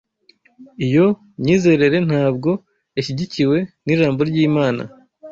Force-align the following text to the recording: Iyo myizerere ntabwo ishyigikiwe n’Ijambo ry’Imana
Iyo 0.85 1.05
myizerere 1.41 1.97
ntabwo 2.09 2.49
ishyigikiwe 2.99 3.57
n’Ijambo 3.85 4.19
ry’Imana 4.29 4.81